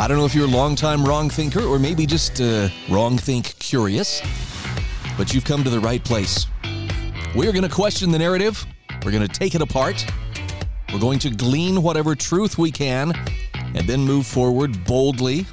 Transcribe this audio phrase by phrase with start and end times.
[0.00, 3.58] I don't know if you're a long-time wrong thinker or maybe just uh, wrong think
[3.58, 4.22] curious,
[5.16, 6.46] but you've come to the right place.
[7.34, 8.64] We're going to question the narrative,
[9.04, 10.06] we're going to take it apart,
[10.92, 13.12] we're going to glean whatever truth we can,
[13.74, 15.46] and then move forward boldly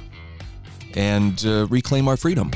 [0.94, 2.52] and uh, reclaim our freedom.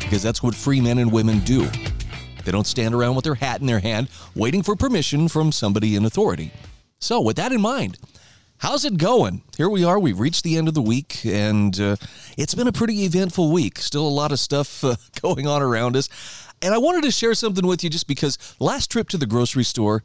[0.00, 1.70] Because that's what free men and women do.
[2.44, 5.94] They don't stand around with their hat in their hand waiting for permission from somebody
[5.94, 6.50] in authority.
[6.98, 7.98] So, with that in mind,
[8.64, 9.42] How's it going?
[9.58, 9.98] Here we are.
[9.98, 11.96] We've reached the end of the week, and uh,
[12.38, 13.76] it's been a pretty eventful week.
[13.78, 16.08] Still a lot of stuff uh, going on around us.
[16.62, 19.64] And I wanted to share something with you just because last trip to the grocery
[19.64, 20.02] store,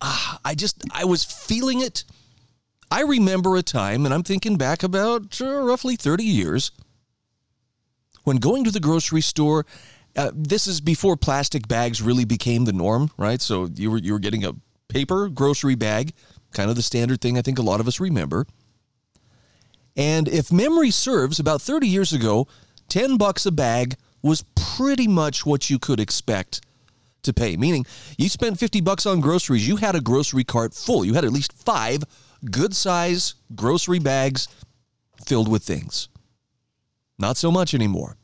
[0.00, 2.02] uh, I just, I was feeling it.
[2.90, 6.72] I remember a time, and I'm thinking back about uh, roughly 30 years,
[8.24, 9.64] when going to the grocery store,
[10.16, 13.40] uh, this is before plastic bags really became the norm, right?
[13.40, 14.54] So you were, you were getting a
[14.88, 16.14] paper grocery bag
[16.52, 18.46] kind of the standard thing I think a lot of us remember.
[19.96, 22.46] And if memory serves, about 30 years ago,
[22.88, 26.60] 10 bucks a bag was pretty much what you could expect
[27.22, 27.56] to pay.
[27.56, 31.04] Meaning, you spent 50 bucks on groceries, you had a grocery cart full.
[31.04, 32.04] You had at least five
[32.50, 34.48] good size grocery bags
[35.26, 36.08] filled with things.
[37.18, 38.16] Not so much anymore.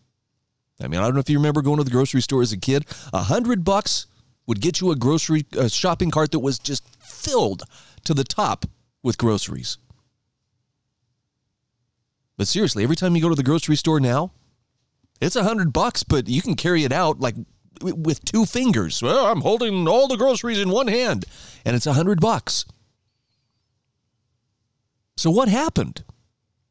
[0.80, 2.56] I mean, I don't know if you remember going to the grocery store as a
[2.56, 2.84] kid.
[3.12, 4.06] A hundred bucks
[4.47, 7.62] would get you a grocery a shopping cart that was just filled
[8.06, 8.66] to the top
[9.02, 9.78] with groceries.
[12.36, 14.32] But seriously, every time you go to the grocery store now,
[15.20, 17.34] it's a hundred bucks, but you can carry it out like
[17.80, 19.02] with two fingers.
[19.02, 21.25] Well, I'm holding all the groceries in one hand,
[21.64, 22.64] and it's a hundred bucks.
[25.16, 26.04] So what happened?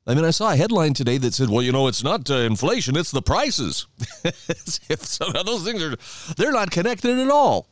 [0.08, 2.36] I mean, I saw a headline today that said, "Well, you know, it's not uh,
[2.36, 3.88] inflation; it's the prices."
[4.24, 5.96] if some of those things are,
[6.36, 7.68] they're not connected at all.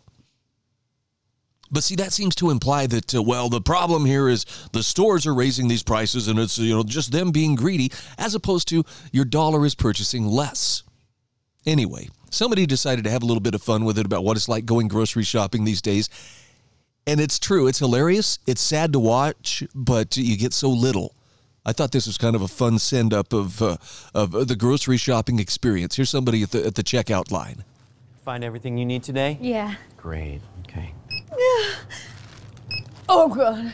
[1.73, 5.25] But see, that seems to imply that, uh, well, the problem here is the stores
[5.25, 8.85] are raising these prices and it's, you know, just them being greedy, as opposed to
[9.11, 10.83] your dollar is purchasing less.
[11.66, 14.47] Anyway, somebody decided to have a little bit of fun with it about what it's
[14.47, 16.09] like going grocery shopping these days.
[17.07, 21.16] And it's true, it's hilarious, it's sad to watch, but you get so little.
[21.66, 23.78] I thought this was kind of a fun send up of, uh,
[24.13, 25.95] of the grocery shopping experience.
[25.95, 27.63] Here's somebody at the, at the checkout line.
[28.23, 29.39] Find everything you need today?
[29.41, 29.73] Yeah.
[29.97, 30.41] Great.
[30.67, 30.94] Okay.
[33.09, 33.73] Oh, God.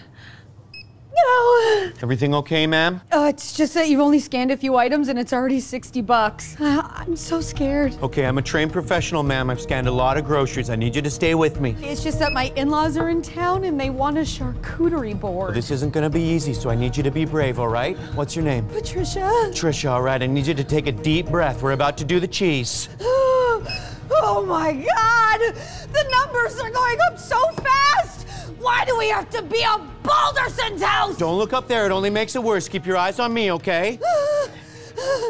[1.16, 1.91] No.
[2.02, 3.02] Everything okay, ma'am?
[3.12, 6.59] Uh, it's just that you've only scanned a few items and it's already 60 bucks.
[6.59, 7.96] Uh, I'm so scared.
[8.02, 9.50] Okay, I'm a trained professional, ma'am.
[9.50, 10.69] I've scanned a lot of groceries.
[10.69, 11.75] I need you to stay with me.
[11.81, 15.53] It's just that my in laws are in town and they want a charcuterie board.
[15.53, 17.97] This isn't gonna be easy, so I need you to be brave, all right?
[18.16, 18.66] What's your name?
[18.68, 19.29] Patricia.
[19.52, 20.22] Trisha, all right.
[20.22, 21.62] I need you to take a deep breath.
[21.62, 22.90] We're about to do the cheese.
[24.12, 25.56] oh my God!
[25.94, 28.28] The numbers are going up so fast!
[28.59, 31.18] Why do we have to be a Balderson's house?
[31.18, 31.86] Don't look up there.
[31.86, 32.68] It only makes it worse.
[32.68, 34.00] Keep your eyes on me, okay?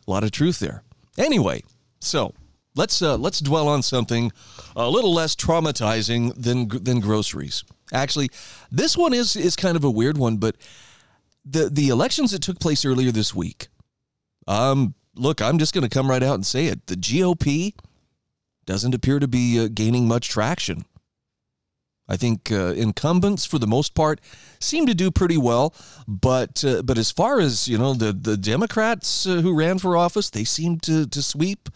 [0.07, 0.83] a lot of truth there.
[1.17, 1.63] Anyway,
[1.99, 2.33] so
[2.75, 4.31] let's uh, let's dwell on something
[4.75, 7.63] a little less traumatizing than than groceries.
[7.93, 8.29] Actually,
[8.71, 10.55] this one is is kind of a weird one, but
[11.45, 13.67] the the elections that took place earlier this week.
[14.47, 16.87] Um, look, I'm just going to come right out and say it.
[16.87, 17.75] The GOP
[18.65, 20.85] doesn't appear to be uh, gaining much traction.
[22.11, 24.19] I think uh, incumbents, for the most part,
[24.59, 25.73] seem to do pretty well.
[26.07, 29.95] But uh, but as far as you know, the the Democrats uh, who ran for
[29.95, 31.69] office, they seem to to sweep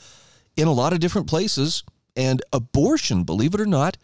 [0.57, 1.83] in a lot of different places.
[2.17, 3.97] And abortion, believe it or not,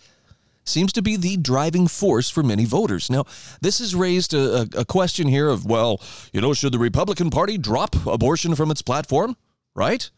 [0.63, 3.09] seems to be the driving force for many voters.
[3.09, 3.25] Now,
[3.61, 6.01] this has raised a, a, a question here of, well,
[6.33, 9.35] you know, should the Republican Party drop abortion from its platform?
[9.75, 10.11] Right?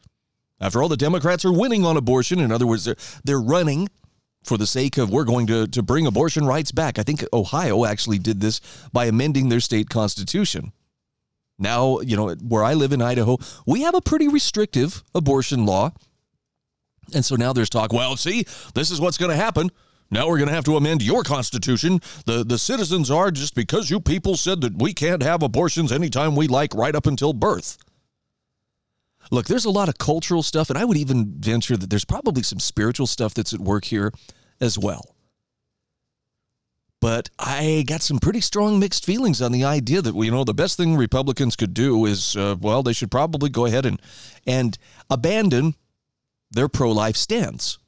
[0.60, 2.40] After all, the Democrats are winning on abortion.
[2.40, 3.90] In other words, they're, they're running
[4.44, 7.00] for the sake of we're going to, to bring abortion rights back.
[7.00, 8.60] I think Ohio actually did this
[8.92, 10.72] by amending their state constitution.
[11.60, 15.92] Now, you know, where I live in Idaho, we have a pretty restrictive abortion law.
[17.14, 19.70] And so now there's talk, well, see, this is what's going to happen.
[20.10, 22.00] Now we're going to have to amend your constitution.
[22.26, 26.36] The the citizens are just because you people said that we can't have abortions anytime
[26.36, 27.78] we like right up until birth.
[29.34, 32.44] Look, there's a lot of cultural stuff and I would even venture that there's probably
[32.44, 34.14] some spiritual stuff that's at work here
[34.62, 35.16] as well.
[37.02, 40.54] But I got some pretty strong mixed feelings on the idea that you know the
[40.54, 44.00] best thing Republicans could do is uh, well they should probably go ahead and
[44.46, 44.78] and
[45.10, 45.74] abandon
[46.52, 47.80] their pro-life stance.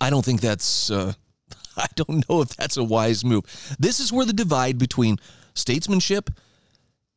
[0.00, 0.90] I don't think that's.
[0.90, 1.12] Uh,
[1.76, 3.44] I don't know if that's a wise move.
[3.78, 5.18] This is where the divide between
[5.54, 6.30] statesmanship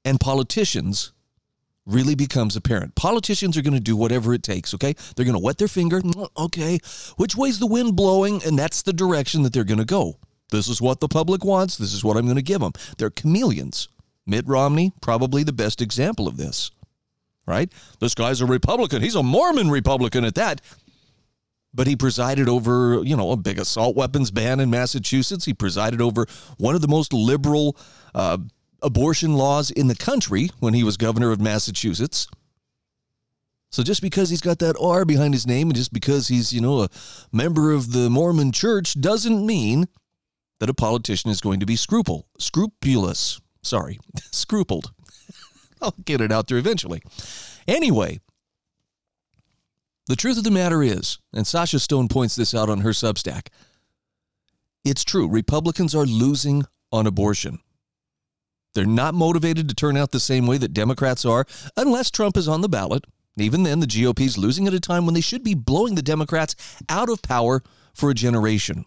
[0.05, 1.11] and politicians
[1.85, 2.95] really becomes apparent.
[2.95, 4.93] Politicians are going to do whatever it takes, okay?
[5.15, 6.01] They're going to wet their finger.
[6.01, 6.79] Mm, okay,
[7.17, 8.43] which way's the wind blowing?
[8.45, 10.17] And that's the direction that they're going to go.
[10.51, 11.77] This is what the public wants.
[11.77, 12.73] This is what I'm going to give them.
[12.97, 13.87] They're chameleons.
[14.25, 16.71] Mitt Romney, probably the best example of this,
[17.47, 17.71] right?
[17.99, 19.01] This guy's a Republican.
[19.01, 20.61] He's a Mormon Republican at that
[21.73, 25.45] but he presided over, you know, a big assault weapons ban in Massachusetts.
[25.45, 26.25] He presided over
[26.57, 27.77] one of the most liberal
[28.13, 28.37] uh,
[28.81, 32.27] abortion laws in the country when he was governor of Massachusetts.
[33.69, 36.59] So just because he's got that R behind his name and just because he's, you
[36.59, 36.89] know, a
[37.31, 39.87] member of the Mormon church doesn't mean
[40.59, 43.39] that a politician is going to be scruple, scrupulous.
[43.63, 43.99] Sorry,
[44.31, 44.91] scrupled.
[45.81, 47.01] I'll get it out there eventually.
[47.67, 48.19] Anyway,
[50.07, 53.47] the truth of the matter is, and Sasha Stone points this out on her Substack,
[54.83, 55.27] it's true.
[55.29, 57.59] Republicans are losing on abortion.
[58.73, 61.45] They're not motivated to turn out the same way that Democrats are
[61.75, 63.05] unless Trump is on the ballot.
[63.37, 66.01] Even then, the GOP is losing at a time when they should be blowing the
[66.01, 66.55] Democrats
[66.89, 67.63] out of power
[67.93, 68.85] for a generation.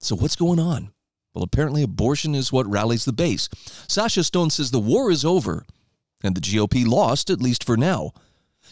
[0.00, 0.92] So, what's going on?
[1.34, 3.48] Well, apparently, abortion is what rallies the base.
[3.88, 5.64] Sasha Stone says the war is over,
[6.22, 8.12] and the GOP lost, at least for now.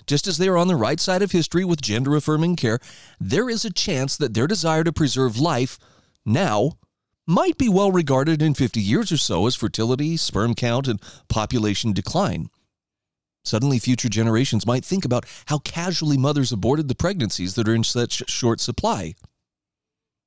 [0.07, 2.79] Just as they are on the right side of history with gender affirming care,
[3.19, 5.79] there is a chance that their desire to preserve life
[6.25, 6.73] now
[7.31, 11.93] might be well regarded in 50 years or so as fertility, sperm count, and population
[11.93, 12.51] decline.
[13.45, 17.85] Suddenly, future generations might think about how casually mothers aborted the pregnancies that are in
[17.85, 19.15] such short supply.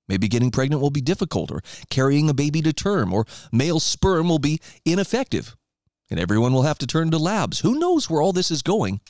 [0.08, 4.30] Maybe getting pregnant will be difficult, or carrying a baby to term, or male sperm
[4.30, 5.58] will be ineffective,
[6.10, 7.60] and everyone will have to turn to labs.
[7.60, 9.02] Who knows where all this is going?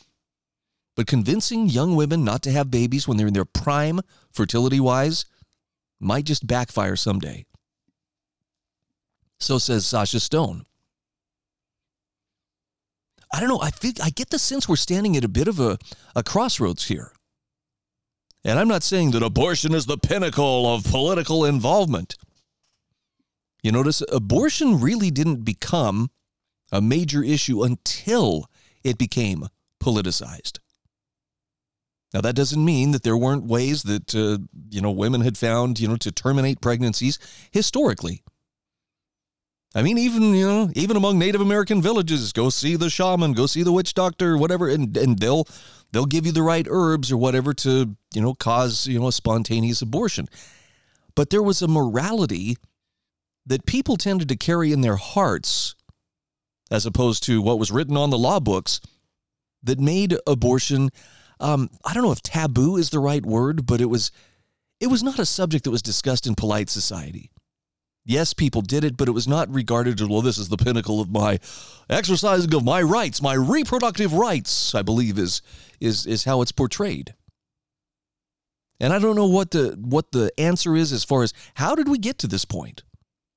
[0.96, 4.02] But convincing young women not to have babies when they're in their prime,
[4.32, 5.26] fertility wise,
[6.00, 7.46] might just backfire someday.
[9.44, 10.66] So says Sasha Stone.
[13.34, 13.60] I don't know.
[13.60, 15.78] I feel, I get the sense we're standing at a bit of a,
[16.16, 17.12] a crossroads here.
[18.46, 22.16] And I'm not saying that abortion is the pinnacle of political involvement.
[23.62, 26.10] You notice abortion really didn't become
[26.72, 28.46] a major issue until
[28.84, 29.48] it became
[29.82, 30.60] politicized.
[32.14, 34.38] Now that doesn't mean that there weren't ways that uh,
[34.70, 37.18] you know women had found you know to terminate pregnancies
[37.52, 38.22] historically.
[39.76, 43.48] I mean, even you know, even among Native American villages, go see the shaman, go
[43.48, 45.48] see the witch doctor, whatever, and and they'll
[45.92, 49.12] they'll give you the right herbs or whatever to you know cause you know a
[49.12, 50.28] spontaneous abortion.
[51.16, 52.58] But there was a morality
[53.46, 55.76] that people tended to carry in their hearts,
[56.72, 58.80] as opposed to what was written on the law books,
[59.64, 60.90] that made abortion
[61.40, 64.12] um, I don't know if taboo is the right word, but it was
[64.80, 67.32] it was not a subject that was discussed in polite society.
[68.06, 70.22] Yes, people did it, but it was not regarded as well.
[70.22, 71.40] This is the pinnacle of my
[71.90, 74.76] exercising of my rights, my reproductive rights.
[74.76, 75.42] I believe is
[75.80, 77.14] is is how it's portrayed.
[78.80, 81.88] And I don't know what the what the answer is as far as how did
[81.88, 82.84] we get to this point?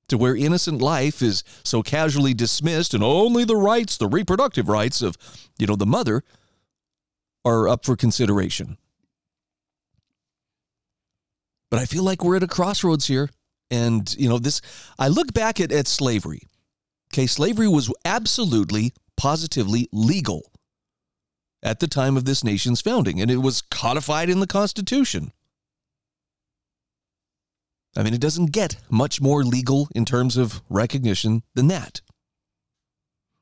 [0.09, 5.03] to where innocent life is so casually dismissed and only the rights, the reproductive rights
[5.03, 5.17] of,
[5.59, 6.23] you know, the mother
[7.45, 8.77] are up for consideration.
[11.71, 13.31] But I feel like we're at a crossroads here.
[13.71, 14.61] And, you know, this,
[14.99, 16.43] I look back at, at slavery.
[17.13, 20.53] Okay, slavery was absolutely, positively legal
[21.63, 25.33] at the time of this nation's founding, and it was codified in the Constitution.
[27.97, 32.03] I mean, it doesn't get much more legal in terms of recognition than that.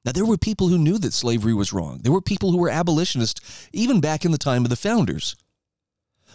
[0.05, 2.01] Now, there were people who knew that slavery was wrong.
[2.03, 5.35] There were people who were abolitionists even back in the time of the founders.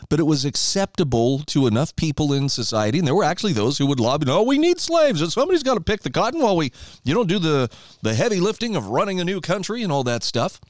[0.07, 3.85] But it was acceptable to enough people in society, and there were actually those who
[3.85, 6.71] would lobby, "No, we need slaves, and somebody's got to pick the cotton while we,
[7.03, 7.69] you know, do the
[8.01, 10.61] the heavy lifting of running a new country and all that stuff."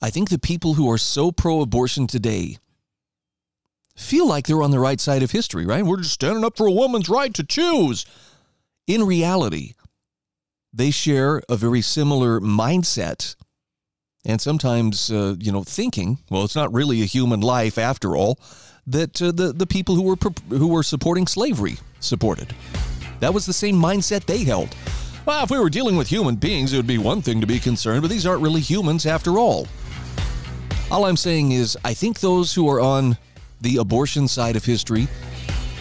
[0.00, 2.58] I think the people who are so pro-abortion today
[3.96, 5.84] feel like they're on the right side of history, right?
[5.84, 8.06] We're just standing up for a woman's right to choose.
[8.86, 9.74] In reality,
[10.72, 13.34] they share a very similar mindset
[14.28, 18.38] and sometimes, uh, you know, thinking, well, it's not really a human life after all,
[18.86, 20.16] that uh, the, the people who were,
[20.50, 22.54] who were supporting slavery supported.
[23.20, 24.76] That was the same mindset they held.
[25.24, 27.58] Well, if we were dealing with human beings, it would be one thing to be
[27.58, 29.66] concerned, but these aren't really humans after all.
[30.90, 33.16] All I'm saying is, I think those who are on
[33.62, 35.08] the abortion side of history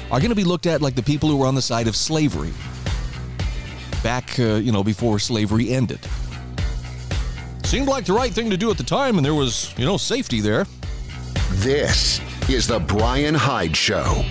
[0.10, 1.98] are going to be looked at like the people who were on the side of
[1.98, 2.54] slavery
[4.04, 6.00] back, uh, you know, before slavery ended.
[7.68, 9.98] Seemed like the right thing to do at the time, and there was, you know,
[9.98, 10.66] safety there.
[11.56, 14.24] This is the Bryan Hyde Show.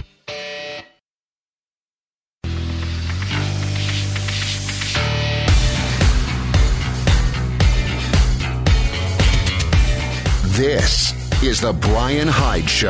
[10.55, 11.13] This
[11.43, 12.89] is the Bryan Hyde Show.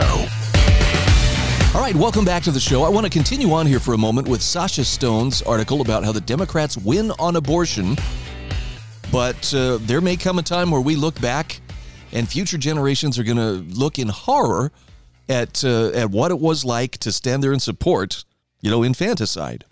[1.74, 2.84] All right, welcome back to the show.
[2.84, 6.12] I want to continue on here for a moment with Sasha Stone's article about how
[6.12, 7.96] the Democrats win on abortion.
[9.12, 11.60] But uh, there may come a time where we look back
[12.12, 14.72] and future generations are going to look in horror
[15.28, 18.24] at, uh, at what it was like to stand there and support,
[18.60, 19.64] you know, infanticide.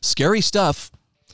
[0.00, 0.90] Scary stuff.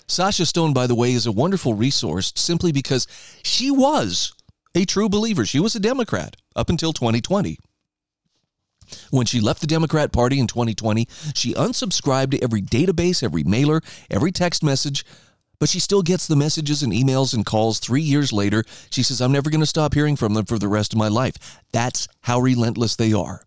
[0.06, 3.06] Sasha Stone, by the way, is a wonderful resource simply because
[3.42, 4.32] she was
[4.74, 5.44] a true believer.
[5.44, 7.58] She was a Democrat up until 2020.
[9.10, 13.82] When she left the Democrat Party in 2020, she unsubscribed to every database, every mailer,
[14.10, 15.04] every text message,
[15.58, 18.64] but she still gets the messages and emails and calls three years later.
[18.90, 21.08] She says, I'm never going to stop hearing from them for the rest of my
[21.08, 21.60] life.
[21.72, 23.42] That's how relentless they are.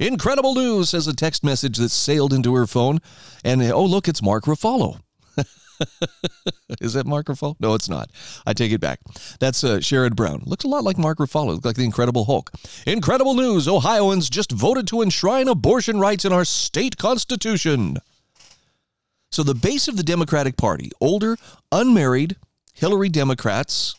[0.00, 3.00] Incredible news, says a text message that sailed into her phone.
[3.44, 5.00] And oh, look, it's Mark Ruffalo.
[6.80, 7.56] Is that Mark Ruffalo?
[7.60, 8.10] No, it's not.
[8.46, 9.00] I take it back.
[9.40, 10.42] That's uh, Sherrod Brown.
[10.46, 11.48] Looks a lot like Mark Ruffalo.
[11.48, 12.52] Looks like the Incredible Hulk.
[12.86, 13.68] Incredible news.
[13.68, 17.98] Ohioans just voted to enshrine abortion rights in our state constitution.
[19.34, 21.36] So the base of the Democratic Party, older,
[21.72, 22.36] unmarried
[22.72, 23.96] Hillary Democrats,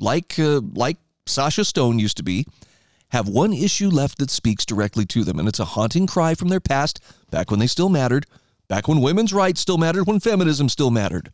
[0.00, 2.44] like uh, like Sasha Stone used to be,
[3.10, 6.48] have one issue left that speaks directly to them, and it's a haunting cry from
[6.48, 7.00] their past,
[7.30, 8.26] back when they still mattered
[8.68, 11.30] back when women's rights still mattered, when feminism still mattered.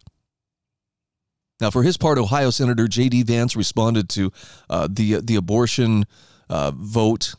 [1.61, 3.23] Now, for his part, Ohio Senator J.D.
[3.23, 4.32] Vance responded to
[4.68, 6.04] uh, the the abortion
[6.49, 7.35] uh, vote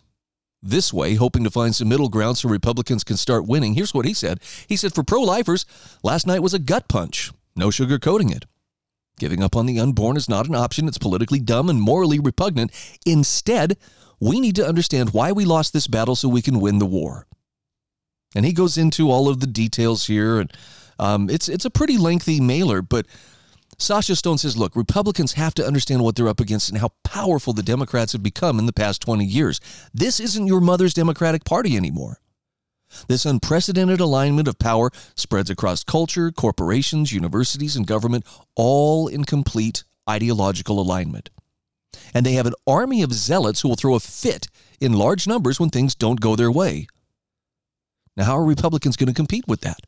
[0.63, 3.74] this way, hoping to find some middle ground so Republicans can start winning.
[3.74, 5.65] Here's what he said: He said, "For pro-lifers,
[6.03, 7.32] last night was a gut punch.
[7.56, 8.46] No sugarcoating it.
[9.18, 10.88] Giving up on the unborn is not an option.
[10.88, 12.72] It's politically dumb and morally repugnant.
[13.06, 13.77] Instead,
[14.20, 17.27] we need to understand why we lost this battle so we can win the war."
[18.36, 20.53] And he goes into all of the details here, and
[21.00, 22.82] um, it's it's a pretty lengthy mailer.
[22.82, 23.08] But
[23.82, 27.52] Sasha Stone says, "Look, Republicans have to understand what they're up against and how powerful
[27.52, 29.60] the Democrats have become in the past 20 years.
[29.92, 32.22] This isn't your mother's Democratic Party anymore."
[33.08, 39.84] This unprecedented alignment of power spreads across culture, corporations, universities, and government, all in complete
[40.08, 41.30] ideological alignment.
[42.14, 44.48] And they have an army of zealots who will throw a fit
[44.80, 46.86] in large numbers when things don't go their way.
[48.16, 49.80] Now, how are Republicans going to compete with that?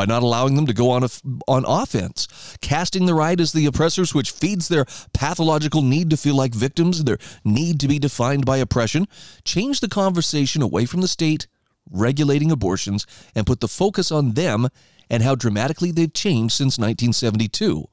[0.00, 1.06] By not allowing them to go on,
[1.46, 2.26] on offense,
[2.62, 7.04] casting the right as the oppressors, which feeds their pathological need to feel like victims,
[7.04, 9.06] their need to be defined by oppression.
[9.44, 11.48] Change the conversation away from the state
[11.90, 14.68] regulating abortions and put the focus on them
[15.10, 17.86] and how dramatically they've changed since 1972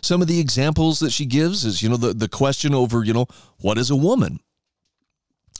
[0.00, 3.12] some of the examples that she gives is you know the, the question over you
[3.12, 3.26] know
[3.60, 4.38] what is a woman?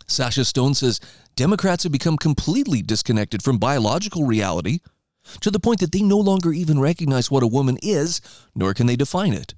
[0.06, 1.00] Sasha Stone says
[1.34, 4.78] Democrats have become completely disconnected from biological reality
[5.40, 8.20] to the point that they no longer even recognize what a woman is,
[8.54, 9.54] nor can they define it.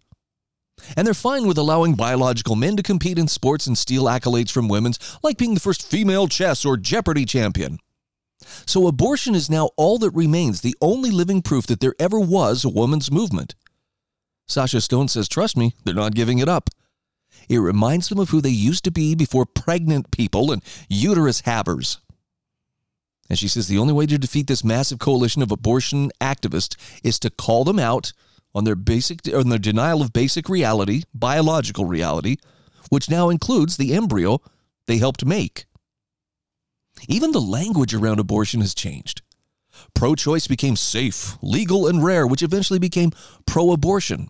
[0.96, 4.68] And they're fine with allowing biological men to compete in sports and steal accolades from
[4.68, 7.78] women's, like being the first female chess or Jeopardy champion.
[8.66, 12.64] So abortion is now all that remains, the only living proof that there ever was
[12.64, 13.54] a woman's movement.
[14.48, 16.70] Sasha Stone says, trust me, they're not giving it up.
[17.48, 21.98] It reminds them of who they used to be before pregnant people and uterus havers.
[23.30, 27.20] And she says the only way to defeat this massive coalition of abortion activists is
[27.20, 28.12] to call them out
[28.54, 32.36] on their basic on their denial of basic reality, biological reality,
[32.88, 34.40] which now includes the embryo
[34.86, 35.66] they helped make.
[37.08, 39.22] Even the language around abortion has changed.
[39.94, 43.12] Pro choice became safe, legal, and rare, which eventually became
[43.46, 44.28] pro abortion.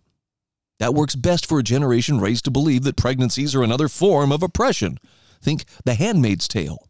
[0.78, 4.42] That works best for a generation raised to believe that pregnancies are another form of
[4.42, 4.99] oppression.
[5.42, 6.89] Think The Handmaid's Tale.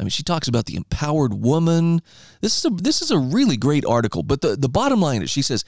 [0.00, 2.00] I mean, she talks about the empowered woman.
[2.40, 4.22] This is a this is a really great article.
[4.22, 5.62] But the, the bottom line is she says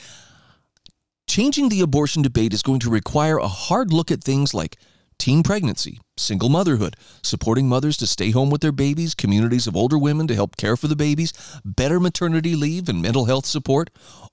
[1.29, 4.79] changing the abortion debate is going to require a hard look at things like
[5.19, 9.99] teen pregnancy, single motherhood, supporting mothers to stay home with their babies, communities of older
[9.99, 13.91] women to help care for the babies, better maternity leave and mental health support.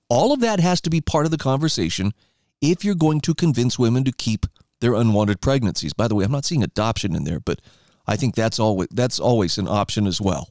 [0.08, 2.14] All of that has to be part of the conversation
[2.62, 4.46] if you're going to convince women to keep
[4.80, 5.94] their unwanted pregnancies.
[5.94, 7.60] By the way, I'm not seeing adoption in there, but
[8.10, 10.50] I think that's always that's always an option as well.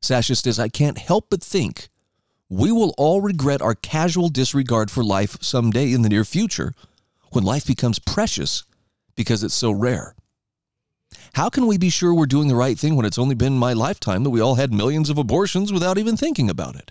[0.00, 1.90] Sasha says, I can't help but think
[2.48, 6.72] we will all regret our casual disregard for life someday in the near future
[7.32, 8.64] when life becomes precious
[9.16, 10.14] because it's so rare.
[11.34, 13.74] How can we be sure we're doing the right thing when it's only been my
[13.74, 16.90] lifetime that we all had millions of abortions without even thinking about it?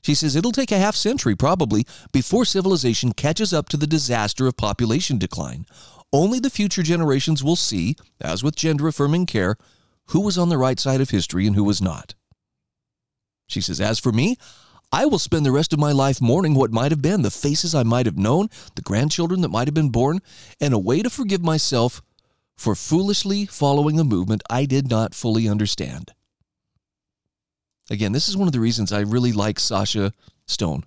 [0.00, 4.46] She says it'll take a half century probably before civilization catches up to the disaster
[4.46, 5.66] of population decline.
[6.14, 9.56] Only the future generations will see, as with gender affirming care,
[10.10, 12.14] who was on the right side of history and who was not.
[13.48, 14.36] She says, As for me,
[14.92, 17.74] I will spend the rest of my life mourning what might have been, the faces
[17.74, 20.20] I might have known, the grandchildren that might have been born,
[20.60, 22.00] and a way to forgive myself
[22.56, 26.12] for foolishly following a movement I did not fully understand.
[27.90, 30.12] Again, this is one of the reasons I really like Sasha
[30.46, 30.84] Stone.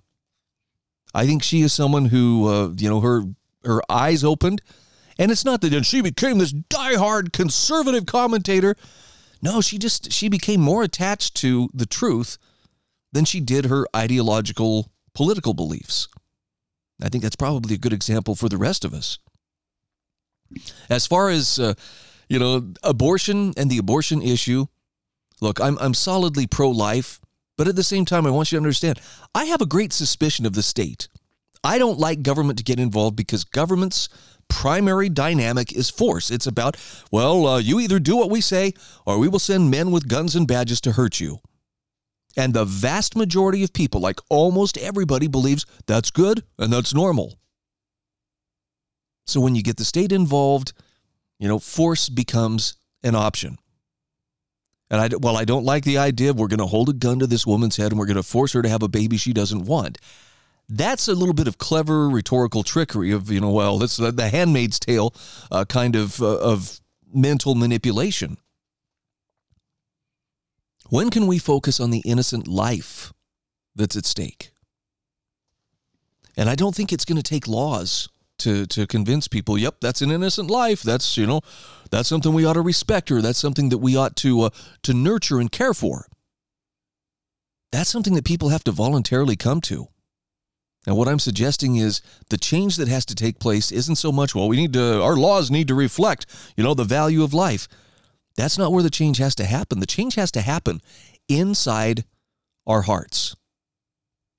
[1.12, 3.24] I think she is someone who, uh, you know, her
[3.62, 4.62] her eyes opened,
[5.18, 8.76] and it's not that she became this diehard conservative commentator.
[9.42, 12.38] No, she just she became more attached to the truth
[13.12, 16.08] than she did her ideological political beliefs.
[17.02, 19.18] I think that's probably a good example for the rest of us.
[20.88, 21.74] As far as uh,
[22.28, 24.66] you know, abortion and the abortion issue,
[25.40, 27.20] look, I'm I'm solidly pro-life,
[27.56, 29.00] but at the same time, I want you to understand,
[29.34, 31.08] I have a great suspicion of the state.
[31.64, 34.08] I don't like government to get involved because government's
[34.48, 36.30] primary dynamic is force.
[36.30, 36.76] It's about,
[37.10, 38.72] well, uh, you either do what we say,
[39.06, 41.40] or we will send men with guns and badges to hurt you.
[42.36, 47.38] And the vast majority of people, like almost everybody, believes that's good and that's normal.
[49.26, 50.72] So when you get the state involved,
[51.38, 53.58] you know, force becomes an option.
[54.90, 57.18] And I, well, I don't like the idea of we're going to hold a gun
[57.18, 59.32] to this woman's head and we're going to force her to have a baby she
[59.32, 59.98] doesn't want.
[60.68, 64.78] That's a little bit of clever rhetorical trickery of, you know, well, that's the, handmaid's
[64.78, 65.14] tale
[65.50, 66.80] uh, kind of, uh, of
[67.12, 68.36] mental manipulation.
[70.90, 73.12] When can we focus on the innocent life
[73.74, 74.50] that's at stake?
[76.36, 80.00] And I don't think it's going to take laws to to convince people, yep, that's
[80.02, 80.82] an innocent life.
[80.82, 81.40] That's, you know,
[81.90, 84.50] that's something we ought to respect or that's something that we ought to uh,
[84.82, 86.06] to nurture and care for.
[87.72, 89.88] That's something that people have to voluntarily come to.
[90.88, 94.34] And what I'm suggesting is the change that has to take place isn't so much,
[94.34, 96.24] well, we need to, our laws need to reflect,
[96.56, 97.68] you know, the value of life.
[98.36, 99.80] That's not where the change has to happen.
[99.80, 100.80] The change has to happen
[101.28, 102.04] inside
[102.66, 103.36] our hearts.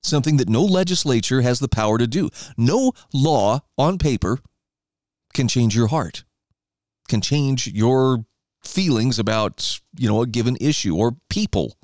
[0.01, 2.31] Something that no legislature has the power to do.
[2.57, 4.39] No law on paper
[5.35, 6.23] can change your heart,
[7.09, 8.25] can change your
[8.63, 11.77] feelings about, you know, a given issue or people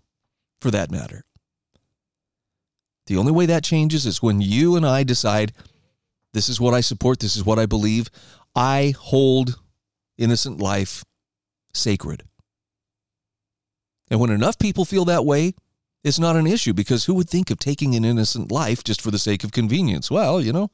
[0.60, 1.25] for that matter.
[3.08, 5.54] The only way that changes is when you and I decide
[6.34, 8.10] this is what I support, this is what I believe.
[8.56, 9.60] I hold
[10.18, 11.04] innocent life
[11.74, 12.24] sacred.
[14.10, 15.54] And when enough people feel that way,
[16.04, 19.12] it's not an issue because who would think of taking an innocent life just for
[19.12, 20.12] the sake of convenience?
[20.12, 20.70] Well, you know,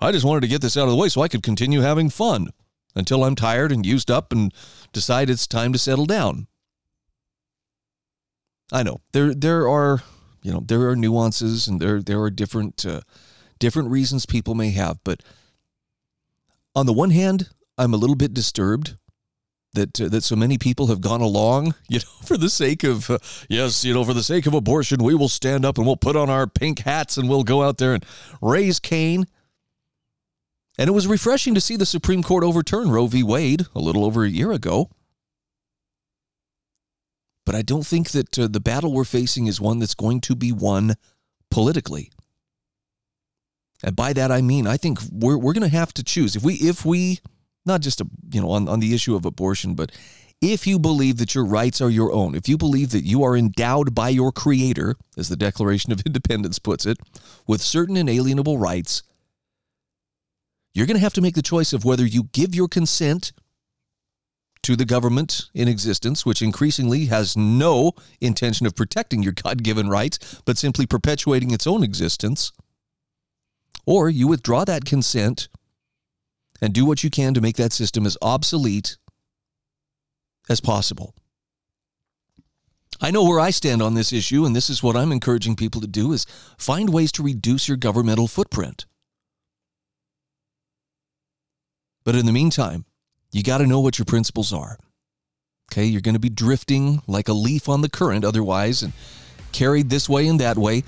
[0.00, 2.10] I just wanted to get this out of the way so I could continue having
[2.10, 2.48] fun
[2.96, 4.52] until I'm tired and used up and
[4.92, 6.46] decide it's time to settle down.
[8.72, 10.02] I know there there are
[10.44, 13.00] you know there are nuances and there there are different uh,
[13.58, 15.22] different reasons people may have, but
[16.76, 18.96] on the one hand, I'm a little bit disturbed
[19.72, 23.10] that uh, that so many people have gone along, you know, for the sake of
[23.10, 25.96] uh, yes, you know, for the sake of abortion, we will stand up and we'll
[25.96, 28.04] put on our pink hats and we'll go out there and
[28.42, 29.26] raise Cain.
[30.76, 33.22] And it was refreshing to see the Supreme Court overturn Roe v.
[33.22, 34.90] Wade a little over a year ago.
[37.46, 40.34] But I don't think that uh, the battle we're facing is one that's going to
[40.34, 40.94] be won
[41.50, 42.10] politically.
[43.82, 46.42] And by that I mean I think we're we're going to have to choose if
[46.42, 47.20] we if we
[47.66, 49.92] not just a, you know on, on the issue of abortion, but
[50.40, 53.36] if you believe that your rights are your own, if you believe that you are
[53.36, 56.98] endowed by your creator, as the Declaration of Independence puts it,
[57.46, 59.02] with certain inalienable rights,
[60.74, 63.32] you're going to have to make the choice of whether you give your consent
[64.64, 69.88] to the government in existence, which increasingly has no intention of protecting your God given
[69.88, 72.52] rights, but simply perpetuating its own existence.
[73.86, 75.48] Or you withdraw that consent
[76.60, 78.96] and do what you can to make that system as obsolete
[80.48, 81.14] as possible.
[83.00, 85.80] I know where I stand on this issue, and this is what I'm encouraging people
[85.80, 88.86] to do is find ways to reduce your governmental footprint.
[92.04, 92.84] But in the meantime,
[93.34, 94.78] you got to know what your principles are.
[95.72, 98.92] Okay, you're going to be drifting like a leaf on the current otherwise and
[99.50, 100.84] carried this way and that way.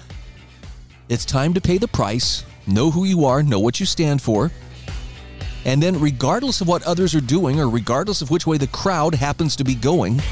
[1.08, 4.52] It's time to pay the price, know who you are, know what you stand for.
[5.64, 9.16] And then, regardless of what others are doing or regardless of which way the crowd
[9.16, 10.22] happens to be going,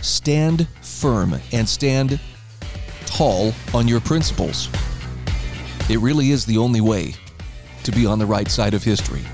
[0.00, 2.18] stand firm and stand
[3.04, 4.70] tall on your principles.
[5.90, 7.16] It really is the only way
[7.82, 9.24] to be on the right side of history.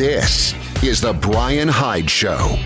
[0.00, 2.56] This is The Bryan Hyde Show.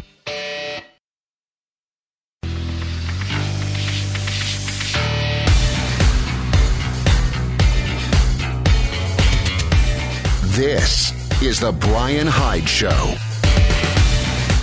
[10.45, 12.89] This is The Bryan Hyde Show.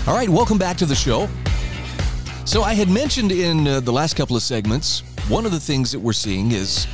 [0.10, 1.28] All right, welcome back to the show.
[2.46, 5.92] So, I had mentioned in uh, the last couple of segments, one of the things
[5.92, 6.88] that we're seeing is,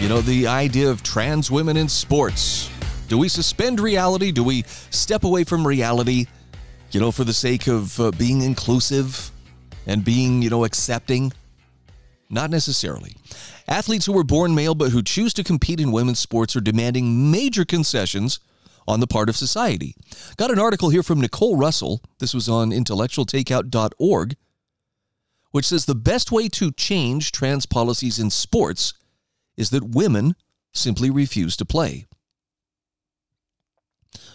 [0.00, 2.70] you know, the idea of trans women in sports.
[3.08, 4.32] Do we suspend reality?
[4.32, 6.26] Do we step away from reality,
[6.90, 9.30] you know, for the sake of uh, being inclusive
[9.86, 11.32] and being, you know, accepting?
[12.30, 13.16] Not necessarily.
[13.68, 17.30] Athletes who were born male but who choose to compete in women's sports are demanding
[17.30, 18.40] major concessions
[18.88, 19.94] on the part of society.
[20.36, 22.02] Got an article here from Nicole Russell.
[22.18, 24.36] This was on intellectualtakeout.org,
[25.50, 28.94] which says the best way to change trans policies in sports
[29.56, 30.34] is that women
[30.72, 32.06] simply refuse to play.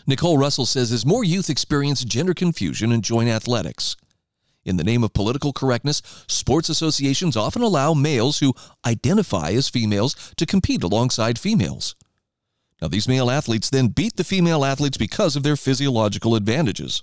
[0.07, 3.95] Nicole Russell says as more youth experience gender confusion and join athletics,
[4.65, 8.53] in the name of political correctness, sports associations often allow males who
[8.85, 11.95] identify as females to compete alongside females.
[12.81, 17.01] Now, these male athletes then beat the female athletes because of their physiological advantages.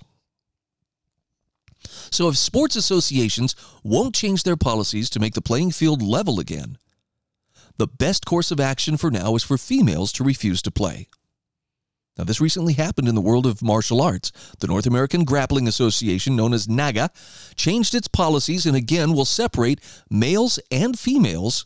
[2.11, 6.77] So, if sports associations won't change their policies to make the playing field level again,
[7.77, 11.09] the best course of action for now is for females to refuse to play.
[12.17, 14.31] Now, this recently happened in the world of martial arts.
[14.59, 17.11] The North American Grappling Association, known as NAGA,
[17.55, 21.65] changed its policies and again will separate males and females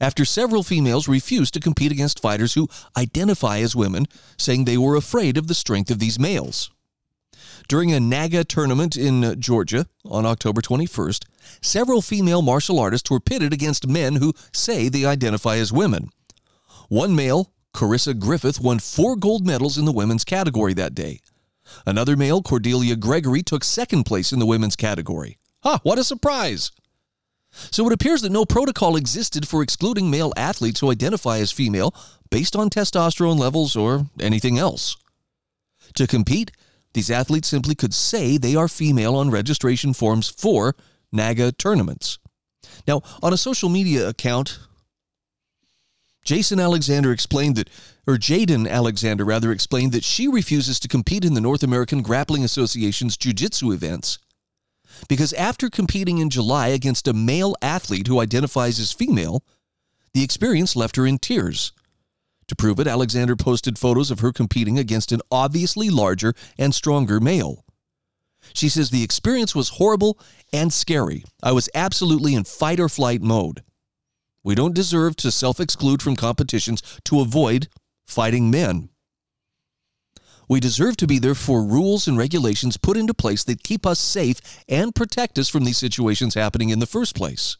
[0.00, 4.94] after several females refused to compete against fighters who identify as women, saying they were
[4.94, 6.70] afraid of the strength of these males.
[7.66, 11.24] During a NAGA tournament in Georgia on October 21st,
[11.60, 16.10] several female martial artists were pitted against men who say they identify as women.
[16.88, 21.20] One male, Carissa Griffith, won four gold medals in the women's category that day.
[21.86, 25.38] Another male, Cordelia Gregory, took second place in the women's category.
[25.62, 26.72] Huh, what a surprise!
[27.52, 31.94] So it appears that no protocol existed for excluding male athletes who identify as female
[32.30, 34.96] based on testosterone levels or anything else.
[35.94, 36.50] To compete,
[36.94, 40.74] these athletes simply could say they are female on registration forms for
[41.12, 42.18] NAGA tournaments.
[42.88, 44.58] Now, on a social media account,
[46.24, 47.70] Jason Alexander explained that,
[48.06, 52.44] or Jaden Alexander rather, explained that she refuses to compete in the North American Grappling
[52.44, 54.18] Association's jiu jitsu events
[55.08, 59.44] because after competing in July against a male athlete who identifies as female,
[60.14, 61.72] the experience left her in tears.
[62.48, 67.20] To prove it, Alexander posted photos of her competing against an obviously larger and stronger
[67.20, 67.64] male.
[68.54, 70.18] She says the experience was horrible
[70.52, 71.24] and scary.
[71.42, 73.62] I was absolutely in fight or flight mode.
[74.44, 77.68] We don't deserve to self exclude from competitions to avoid
[78.06, 78.90] fighting men.
[80.48, 84.00] We deserve to be there for rules and regulations put into place that keep us
[84.00, 87.58] safe and protect us from these situations happening in the first place.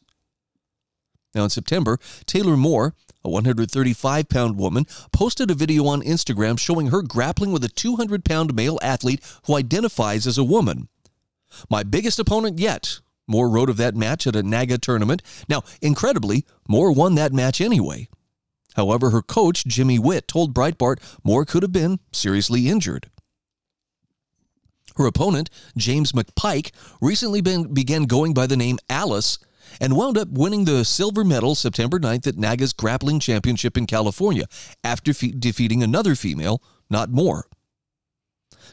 [1.34, 6.86] Now, in September, Taylor Moore, a 135 pound woman, posted a video on Instagram showing
[6.86, 10.88] her grappling with a 200 pound male athlete who identifies as a woman.
[11.68, 15.22] My biggest opponent yet, Moore wrote of that match at a NAGA tournament.
[15.48, 18.08] Now, incredibly, Moore won that match anyway.
[18.74, 23.10] However, her coach, Jimmy Witt, told Breitbart Moore could have been seriously injured.
[24.96, 29.38] Her opponent, James McPike, recently been, began going by the name Alice
[29.80, 34.46] and wound up winning the silver medal September 9th at NAGA's Grappling Championship in California
[34.82, 37.46] after fe- defeating another female, not Moore.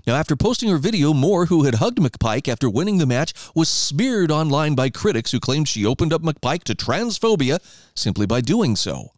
[0.06, 3.70] Now, after posting her video, Moore, who had hugged McPike after winning the match, was
[3.70, 7.60] smeared online by critics who claimed she opened up McPike to transphobia
[7.96, 9.12] simply by doing so.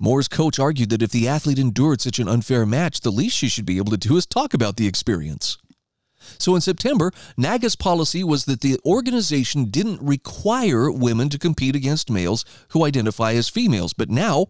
[0.00, 3.48] Moore's coach argued that if the athlete endured such an unfair match, the least she
[3.48, 5.58] should be able to do is talk about the experience.
[6.38, 12.10] So in September, NAGA's policy was that the organization didn't require women to compete against
[12.10, 13.92] males who identify as females.
[13.92, 14.46] But now,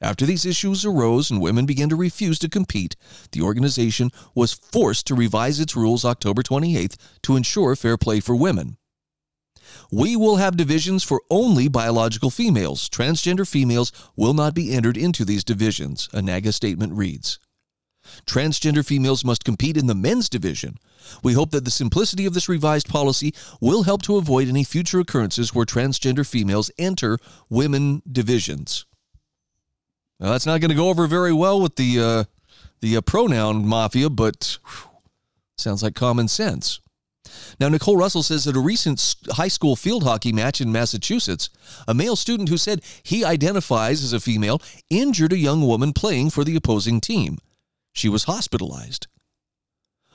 [0.00, 2.94] after these issues arose and women began to refuse to compete,
[3.32, 8.36] the organization was forced to revise its rules October 28th to ensure fair play for
[8.36, 8.76] women.
[9.90, 12.88] We will have divisions for only biological females.
[12.88, 17.38] Transgender females will not be entered into these divisions, a NAGA statement reads.
[18.24, 20.76] Transgender females must compete in the men's division.
[21.22, 25.00] We hope that the simplicity of this revised policy will help to avoid any future
[25.00, 27.18] occurrences where transgender females enter
[27.50, 28.86] women divisions.
[30.20, 32.24] Now, that's not going to go over very well with the uh,
[32.80, 34.90] the uh, pronoun mafia, but whew,
[35.56, 36.80] sounds like common sense.
[37.60, 41.50] Now, Nicole Russell says that a recent high school field hockey match in Massachusetts,
[41.86, 46.30] a male student who said he identifies as a female injured a young woman playing
[46.30, 47.38] for the opposing team.
[47.92, 49.08] She was hospitalized.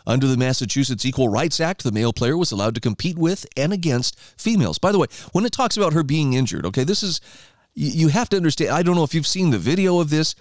[0.05, 3.71] Under the Massachusetts Equal Rights Act, the male player was allowed to compete with and
[3.71, 4.77] against females.
[4.77, 7.21] By the way, when it talks about her being injured, okay, this is,
[7.75, 8.71] you have to understand.
[8.71, 10.35] I don't know if you've seen the video of this,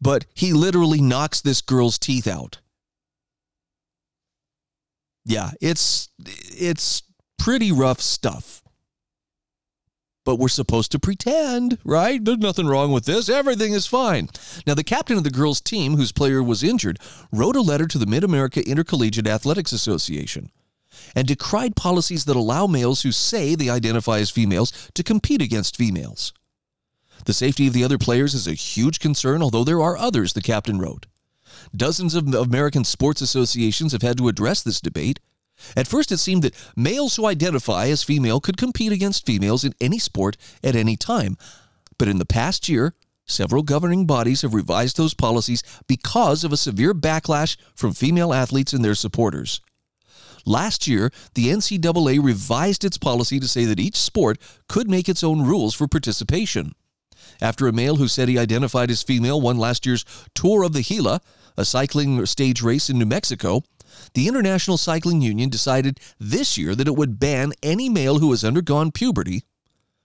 [0.00, 2.58] but he literally knocks this girl's teeth out.
[5.24, 7.02] Yeah, it's it's
[7.38, 8.62] pretty rough stuff.
[10.24, 12.22] But we're supposed to pretend, right?
[12.22, 13.30] There's nothing wrong with this.
[13.30, 14.28] Everything is fine.
[14.66, 16.98] Now, the captain of the girls' team, whose player was injured,
[17.32, 20.50] wrote a letter to the Mid America Intercollegiate Athletics Association
[21.14, 25.76] and decried policies that allow males who say they identify as females to compete against
[25.76, 26.34] females.
[27.24, 30.40] The safety of the other players is a huge concern, although there are others, the
[30.40, 31.06] captain wrote.
[31.76, 35.20] Dozens of American sports associations have had to address this debate.
[35.76, 39.74] At first, it seemed that males who identify as female could compete against females in
[39.80, 41.36] any sport at any time.
[41.98, 42.94] But in the past year,
[43.26, 48.72] several governing bodies have revised those policies because of a severe backlash from female athletes
[48.72, 49.60] and their supporters.
[50.46, 55.24] Last year, the NCAA revised its policy to say that each sport could make its
[55.24, 56.72] own rules for participation.
[57.40, 60.82] After a male who said he identified as female won last year's Tour of the
[60.82, 61.20] Gila,
[61.56, 63.62] a cycling stage race in New Mexico,
[64.14, 68.44] the International Cycling Union decided this year that it would ban any male who has
[68.44, 69.44] undergone puberty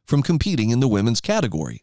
[0.06, 1.82] from competing in the women's category.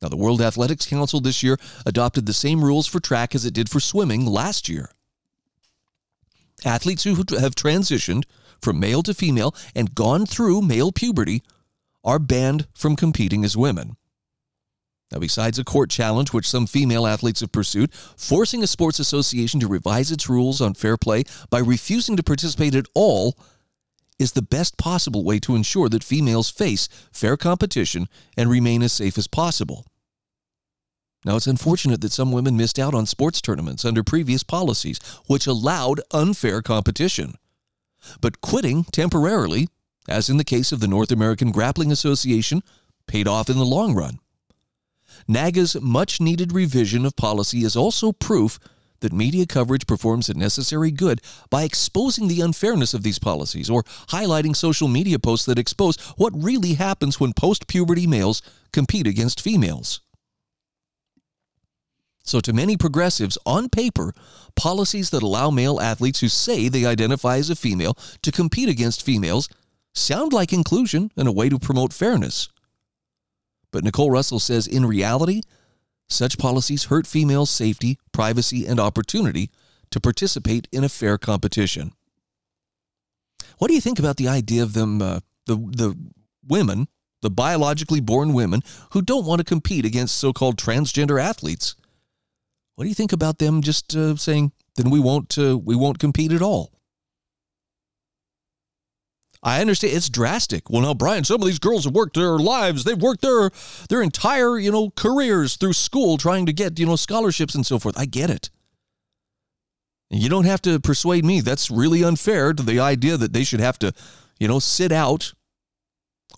[0.00, 3.54] Now, the World Athletics Council this year adopted the same rules for track as it
[3.54, 4.90] did for swimming last year.
[6.64, 8.24] Athletes who have transitioned
[8.60, 11.42] from male to female and gone through male puberty
[12.04, 13.96] are banned from competing as women.
[15.12, 19.60] Now, besides a court challenge, which some female athletes have pursued, forcing a sports association
[19.60, 23.36] to revise its rules on fair play by refusing to participate at all
[24.18, 28.92] is the best possible way to ensure that females face fair competition and remain as
[28.92, 29.84] safe as possible.
[31.26, 35.46] Now, it's unfortunate that some women missed out on sports tournaments under previous policies, which
[35.46, 37.34] allowed unfair competition.
[38.20, 39.68] But quitting temporarily,
[40.08, 42.62] as in the case of the North American Grappling Association,
[43.06, 44.18] paid off in the long run.
[45.28, 48.58] NAGA's much needed revision of policy is also proof
[49.00, 53.82] that media coverage performs a necessary good by exposing the unfairness of these policies or
[54.08, 58.40] highlighting social media posts that expose what really happens when post puberty males
[58.72, 60.00] compete against females.
[62.24, 64.14] So, to many progressives, on paper,
[64.54, 69.04] policies that allow male athletes who say they identify as a female to compete against
[69.04, 69.48] females
[69.92, 72.48] sound like inclusion and a way to promote fairness.
[73.72, 75.42] But Nicole Russell says in reality,
[76.08, 79.50] such policies hurt females' safety, privacy, and opportunity
[79.90, 81.92] to participate in a fair competition.
[83.58, 85.96] What do you think about the idea of them, uh, the, the
[86.46, 86.88] women,
[87.22, 91.74] the biologically born women who don't want to compete against so called transgender athletes?
[92.74, 95.98] What do you think about them just uh, saying, then we won't, uh, we won't
[95.98, 96.72] compete at all?
[99.42, 100.70] I understand it's drastic.
[100.70, 102.84] Well, now, Bryan, some of these girls have worked their lives.
[102.84, 103.50] They've worked their
[103.88, 107.78] their entire, you know, careers through school trying to get, you know, scholarships and so
[107.78, 107.98] forth.
[107.98, 108.50] I get it.
[110.10, 111.40] You don't have to persuade me.
[111.40, 113.92] That's really unfair to the idea that they should have to,
[114.38, 115.32] you know, sit out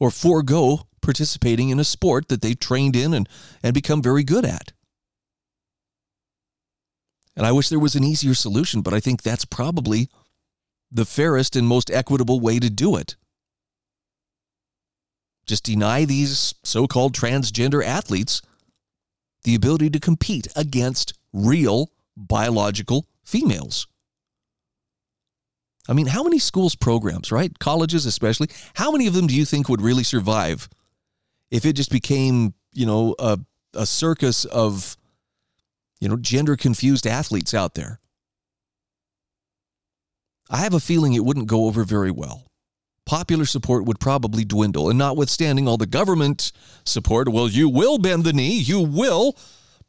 [0.01, 3.29] or forego participating in a sport that they trained in and,
[3.63, 4.73] and become very good at.
[7.37, 10.09] And I wish there was an easier solution, but I think that's probably
[10.95, 13.17] the fairest and most equitable way to do it.
[15.45, 18.41] Just deny these so called transgender athletes
[19.43, 23.87] the ability to compete against real biological females.
[25.87, 27.59] I mean, how many schools programs, right?
[27.59, 30.69] Colleges especially, how many of them do you think would really survive
[31.51, 33.39] if it just became, you know, a,
[33.75, 34.97] a circus of,
[36.01, 38.01] you know, gender confused athletes out there.
[40.51, 42.47] I have a feeling it wouldn't go over very well.
[43.07, 46.53] Popular support would probably dwindle, and notwithstanding all the government
[46.85, 49.37] support, well, you will bend the knee, you will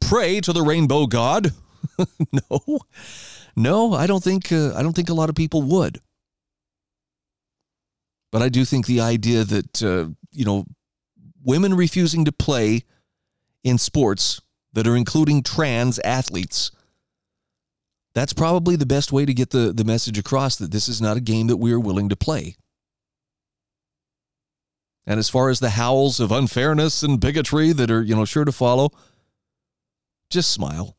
[0.00, 1.52] pray to the rainbow god.
[2.32, 2.80] no,
[3.54, 6.00] no, I don't think uh, I don't think a lot of people would.
[8.32, 10.66] But I do think the idea that uh, you know
[11.42, 12.82] women refusing to play
[13.64, 14.40] in sports
[14.74, 16.70] that are including trans athletes
[18.16, 21.18] that's probably the best way to get the, the message across that this is not
[21.18, 22.56] a game that we are willing to play.
[25.06, 28.46] And as far as the howls of unfairness and bigotry that are, you know, sure
[28.46, 28.88] to follow,
[30.30, 30.96] just smile.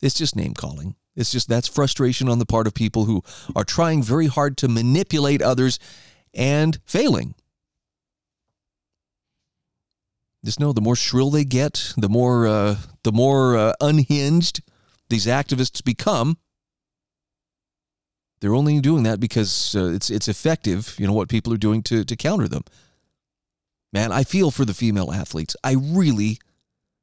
[0.00, 0.96] It's just name calling.
[1.14, 3.22] It's just that's frustration on the part of people who
[3.54, 5.78] are trying very hard to manipulate others
[6.32, 7.34] and failing.
[10.42, 14.62] Just know the more shrill they get, the more uh, the more uh, unhinged
[15.10, 16.38] these activists become,
[18.46, 20.94] they're only doing that because uh, it's it's effective.
[21.00, 22.62] You know what people are doing to to counter them.
[23.92, 25.56] Man, I feel for the female athletes.
[25.64, 26.38] I really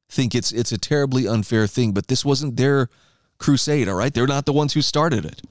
[0.08, 1.92] think it's it's a terribly unfair thing.
[1.92, 2.88] But this wasn't their
[3.36, 3.90] crusade.
[3.90, 5.42] All right, they're not the ones who started it.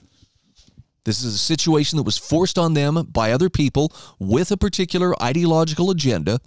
[1.05, 5.13] This is a situation that was forced on them by other people with a particular
[5.21, 6.39] ideological agenda.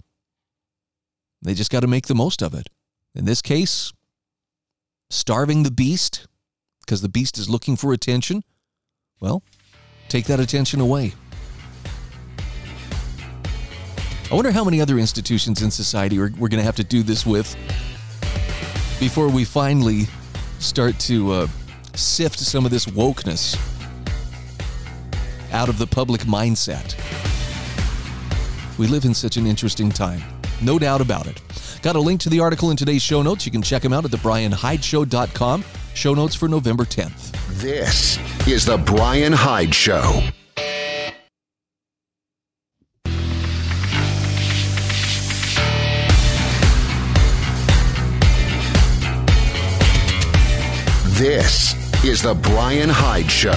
[1.41, 2.67] They just got to make the most of it.
[3.15, 3.93] In this case,
[5.09, 6.27] starving the beast
[6.81, 8.43] because the beast is looking for attention
[9.19, 9.41] well,
[10.09, 11.13] take that attention away.
[14.29, 17.01] I wonder how many other institutions in society we're, we're going to have to do
[17.01, 17.55] this with
[18.99, 20.07] before we finally
[20.59, 21.47] start to uh,
[21.95, 23.57] sift some of this wokeness
[25.53, 26.95] out of the public mindset.
[28.77, 30.21] We live in such an interesting time.
[30.61, 31.41] No doubt about it.
[31.81, 33.45] Got a link to the article in today's show notes.
[33.45, 35.63] You can check them out at thebryanhydeshow.com.
[35.97, 37.31] Show notes for November 10th.
[37.59, 40.21] This is The Bryan Hyde Show.
[51.15, 51.73] This
[52.05, 53.49] is The Bryan Hyde Show.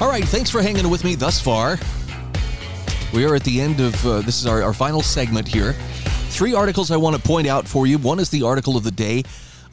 [0.00, 1.80] All right, thanks for hanging with me thus far.
[3.12, 5.72] We are at the end of uh, this is our, our final segment here.
[6.30, 7.98] Three articles I want to point out for you.
[7.98, 9.24] One is the article of the day.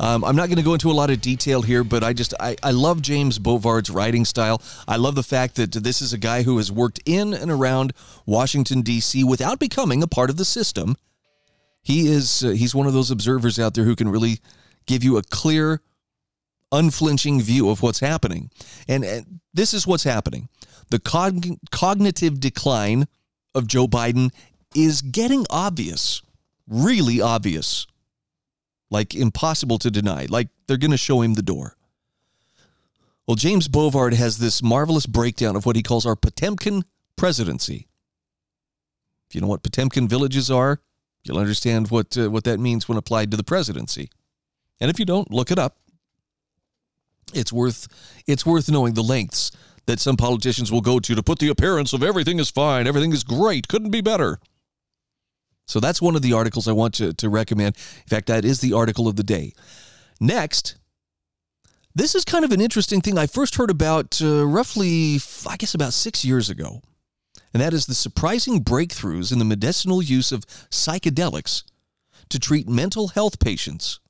[0.01, 2.33] Um, I'm not going to go into a lot of detail here, but I just
[2.39, 4.59] I, I love James Bovard's writing style.
[4.87, 7.93] I love the fact that this is a guy who has worked in and around
[8.25, 9.23] Washington D.C.
[9.23, 10.97] without becoming a part of the system.
[11.83, 14.39] He is uh, he's one of those observers out there who can really
[14.87, 15.81] give you a clear,
[16.71, 18.49] unflinching view of what's happening.
[18.87, 20.49] And, and this is what's happening.
[20.89, 23.07] The cog- cognitive decline
[23.53, 24.31] of Joe Biden
[24.75, 26.23] is getting obvious,
[26.67, 27.85] really obvious
[28.91, 30.27] like impossible to deny.
[30.29, 31.75] Like they're going to show him the door.
[33.25, 36.83] Well, James Bovard has this marvelous breakdown of what he calls our Potemkin
[37.15, 37.87] presidency.
[39.29, 40.81] If you know what Potemkin villages are,
[41.23, 44.09] you'll understand what uh, what that means when applied to the presidency.
[44.79, 45.77] And if you don't, look it up.
[47.33, 47.87] It's worth
[48.27, 49.51] it's worth knowing the lengths
[49.85, 53.13] that some politicians will go to to put the appearance of everything is fine, everything
[53.13, 54.39] is great, couldn't be better.
[55.71, 57.77] So that's one of the articles I want to, to recommend.
[57.77, 59.53] In fact, that is the article of the day.
[60.19, 60.75] Next,
[61.95, 65.73] this is kind of an interesting thing I first heard about uh, roughly, I guess,
[65.73, 66.81] about six years ago.
[67.53, 71.63] And that is the surprising breakthroughs in the medicinal use of psychedelics
[72.27, 74.01] to treat mental health patients.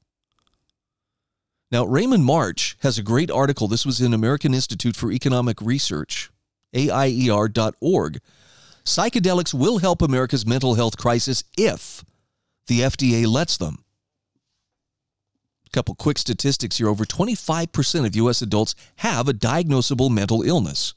[1.72, 3.68] Now, Raymond March has a great article.
[3.68, 6.32] This was in American Institute for Economic Research,
[6.74, 8.20] AIER.org
[8.84, 12.04] Psychedelics will help America's mental health crisis if
[12.68, 13.84] the FDA lets them.
[15.68, 18.42] A couple quick statistics here over 25% of U.S.
[18.42, 20.94] adults have a diagnosable mental illness,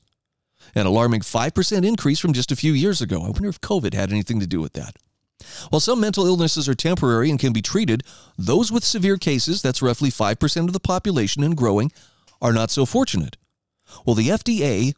[0.74, 3.18] an alarming 5% increase from just a few years ago.
[3.22, 4.96] I wonder if COVID had anything to do with that.
[5.70, 8.02] While some mental illnesses are temporary and can be treated,
[8.38, 11.92] those with severe cases, that's roughly 5% of the population and growing,
[12.40, 13.36] are not so fortunate.
[14.04, 14.94] Well, the FDA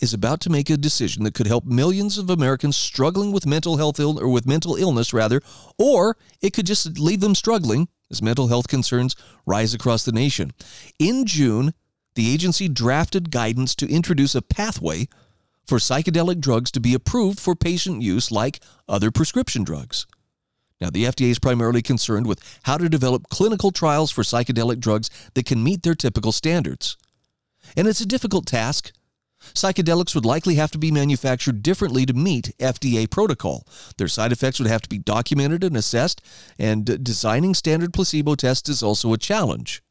[0.00, 3.76] is about to make a decision that could help millions of Americans struggling with mental
[3.76, 5.40] health Ill- or with mental illness rather,
[5.78, 9.16] or it could just leave them struggling as mental health concerns
[9.46, 10.52] rise across the nation.
[10.98, 11.74] In June,
[12.14, 15.08] the agency drafted guidance to introduce a pathway
[15.66, 20.06] for psychedelic drugs to be approved for patient use like other prescription drugs.
[20.80, 25.08] Now, the FDA is primarily concerned with how to develop clinical trials for psychedelic drugs
[25.34, 26.96] that can meet their typical standards.
[27.76, 28.92] And it's a difficult task
[29.52, 33.66] Psychedelics would likely have to be manufactured differently to meet FDA protocol.
[33.98, 36.22] Their side effects would have to be documented and assessed,
[36.58, 39.82] and designing standard placebo tests is also a challenge.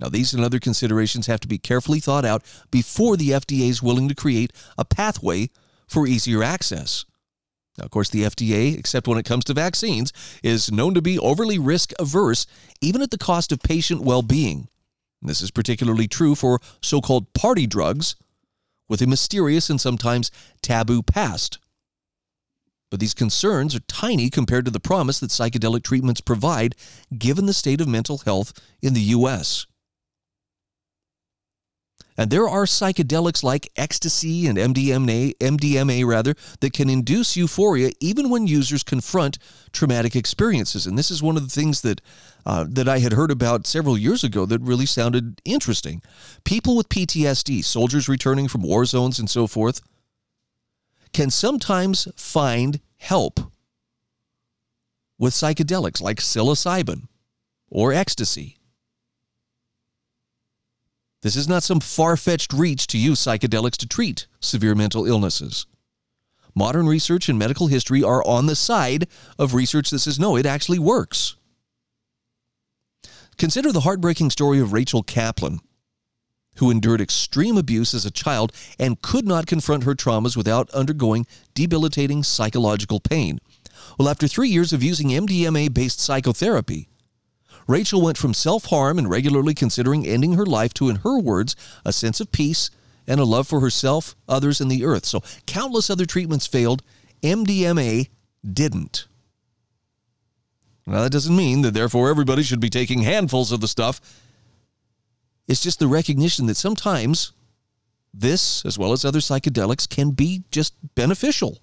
[0.00, 3.82] Now, these and other considerations have to be carefully thought out before the FDA is
[3.82, 5.50] willing to create a pathway
[5.86, 7.04] for easier access.
[7.78, 10.12] Now, of course, the FDA, except when it comes to vaccines,
[10.42, 12.46] is known to be overly risk averse,
[12.80, 14.68] even at the cost of patient well being.
[15.22, 18.14] This is particularly true for so called party drugs
[18.88, 20.30] with a mysterious and sometimes
[20.62, 21.58] taboo past.
[22.90, 26.76] But these concerns are tiny compared to the promise that psychedelic treatments provide,
[27.16, 29.66] given the state of mental health in the U.S.
[32.16, 38.30] And there are psychedelics like ecstasy and MDMA, MDMA rather, that can induce euphoria even
[38.30, 39.38] when users confront
[39.72, 40.86] traumatic experiences.
[40.86, 42.00] And this is one of the things that
[42.46, 46.02] uh, that I had heard about several years ago that really sounded interesting.
[46.44, 49.80] People with PTSD, soldiers returning from war zones and so forth,
[51.12, 53.40] can sometimes find help
[55.18, 57.08] with psychedelics like psilocybin
[57.70, 58.58] or ecstasy.
[61.22, 65.66] This is not some far fetched reach to use psychedelics to treat severe mental illnesses.
[66.54, 70.46] Modern research and medical history are on the side of research that says no, it
[70.46, 71.36] actually works.
[73.36, 75.60] Consider the heartbreaking story of Rachel Kaplan,
[76.56, 81.26] who endured extreme abuse as a child and could not confront her traumas without undergoing
[81.54, 83.40] debilitating psychological pain.
[83.98, 86.88] Well, after three years of using MDMA based psychotherapy,
[87.66, 91.56] Rachel went from self harm and regularly considering ending her life to, in her words,
[91.84, 92.70] a sense of peace
[93.06, 95.04] and a love for herself, others, and the earth.
[95.04, 96.82] So countless other treatments failed.
[97.22, 98.08] MDMA
[98.50, 99.06] didn't.
[100.86, 104.00] Now, that doesn't mean that therefore everybody should be taking handfuls of the stuff.
[105.48, 107.32] It's just the recognition that sometimes
[108.12, 111.58] this, as well as other psychedelics, can be just beneficial.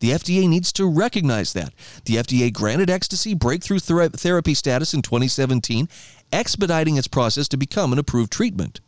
[0.00, 1.72] The FDA needs to recognize that.
[2.04, 5.88] The FDA granted ecstasy breakthrough ther- therapy status in 2017,
[6.32, 8.80] expediting its process to become an approved treatment.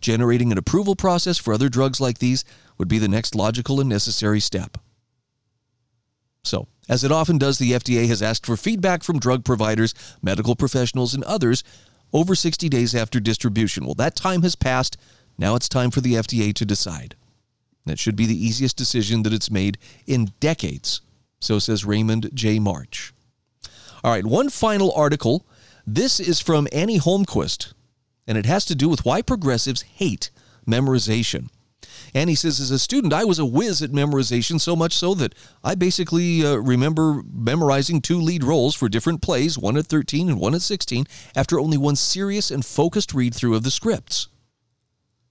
[0.00, 2.44] Generating an approval process for other drugs like these
[2.78, 4.78] would be the next logical and necessary step.
[6.42, 10.54] So, as it often does, the FDA has asked for feedback from drug providers, medical
[10.54, 11.64] professionals, and others
[12.12, 13.84] over 60 days after distribution.
[13.84, 14.96] Well, that time has passed.
[15.36, 17.16] Now it's time for the FDA to decide.
[17.84, 21.00] That should be the easiest decision that it's made in decades.
[21.40, 22.58] So says Raymond J.
[22.58, 23.12] March.
[24.02, 25.46] All right, one final article.
[25.86, 27.72] This is from Annie Holmquist,
[28.26, 30.30] and it has to do with why progressives hate
[30.66, 31.48] memorization.
[32.14, 35.34] Annie says, as a student, I was a whiz at memorization, so much so that
[35.62, 40.40] I basically uh, remember memorizing two lead roles for different plays, one at 13 and
[40.40, 44.28] one at 16, after only one serious and focused read through of the scripts.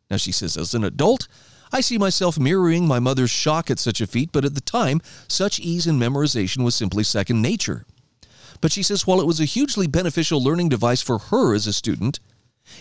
[0.10, 1.28] Now, she says, as an adult,
[1.72, 5.02] I see myself mirroring my mother's shock at such a feat, but at the time,
[5.28, 7.86] such ease in memorization was simply second nature.
[8.62, 11.74] But she says while it was a hugely beneficial learning device for her as a
[11.74, 12.20] student,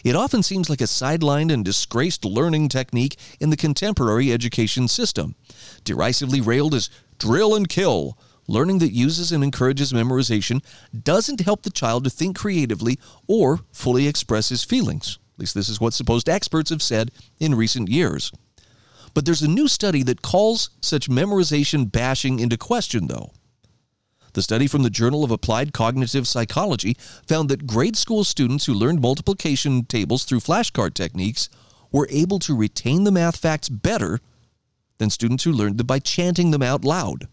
[0.05, 5.35] it often seems like a sidelined and disgraced learning technique in the contemporary education system,
[5.85, 8.18] derisively railed as drill and kill.
[8.47, 10.62] Learning that uses and encourages memorization
[11.03, 15.18] doesn't help the child to think creatively or fully express his feelings.
[15.35, 17.11] At least this is what supposed experts have said
[17.41, 18.30] in recent years.
[19.14, 23.32] But there's a new study that calls such memorization bashing into question, though.
[24.35, 28.74] The study from the Journal of Applied Cognitive Psychology found that grade school students who
[28.74, 31.49] learned multiplication tables through flashcard techniques
[31.93, 34.18] were able to retain the math facts better
[34.99, 37.28] than students who learned them by chanting them out loud.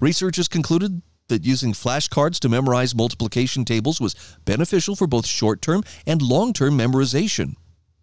[0.00, 5.84] Researchers concluded that using flashcards to memorize multiplication tables was beneficial for both short term
[6.04, 7.54] and long term memorization.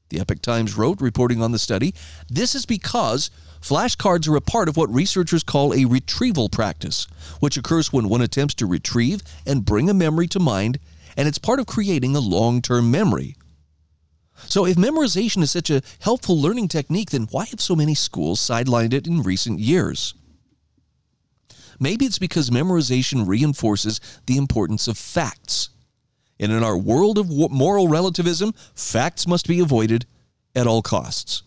[0.08, 1.94] The Epoch Times wrote, reporting on the study,
[2.30, 3.30] this is because
[3.62, 7.08] flashcards are a part of what researchers call a retrieval practice,
[7.40, 10.80] which occurs when one attempts to retrieve and bring a memory to mind,
[11.18, 13.36] and it's part of creating a long term memory.
[14.46, 18.40] So, if memorization is such a helpful learning technique, then why have so many schools
[18.40, 20.14] sidelined it in recent years?
[21.80, 25.70] Maybe it's because memorization reinforces the importance of facts
[26.40, 30.06] and in our world of moral relativism, facts must be avoided
[30.56, 31.44] at all costs.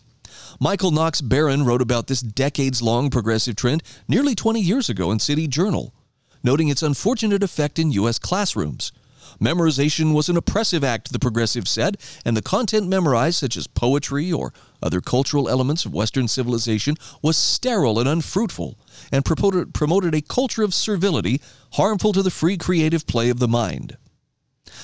[0.63, 5.19] Michael Knox Beran wrote about this decades long progressive trend nearly 20 years ago in
[5.19, 5.93] City Journal,
[6.41, 8.17] noting its unfortunate effect in U.S.
[8.17, 8.93] classrooms.
[9.41, 14.31] Memorization was an oppressive act, the progressive said, and the content memorized, such as poetry
[14.31, 18.79] or other cultural elements of Western civilization, was sterile and unfruitful,
[19.11, 21.41] and promoted, promoted a culture of servility
[21.73, 23.97] harmful to the free creative play of the mind.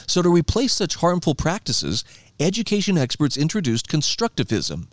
[0.08, 2.04] So, to replace such harmful practices,
[2.38, 4.88] education experts introduced constructivism,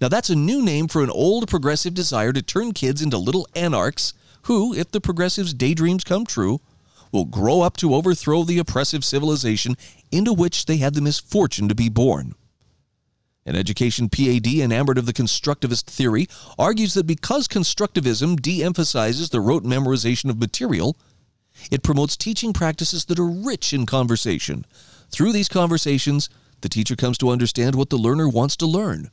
[0.00, 3.46] Now, that's a new name for an old progressive desire to turn kids into little
[3.54, 6.60] anarchs who, if the progressives' daydreams come true,
[7.12, 9.76] will grow up to overthrow the oppressive civilization
[10.10, 12.34] into which they had the misfortune to be born.
[13.44, 16.28] An education PAD enamored of the constructivist theory
[16.58, 20.96] argues that because constructivism de emphasizes the rote memorization of material,
[21.70, 24.64] it promotes teaching practices that are rich in conversation.
[25.10, 26.30] Through these conversations,
[26.60, 29.10] the teacher comes to understand what the learner wants to learn.